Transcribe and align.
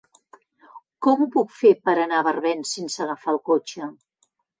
Com 1.07 1.19
ho 1.19 1.27
puc 1.35 1.51
fer 1.57 1.73
per 1.89 1.95
anar 2.05 2.21
a 2.21 2.25
Barbens 2.29 2.71
sense 2.79 3.05
agafar 3.05 3.31
el 3.35 3.39
cotxe? 3.51 3.91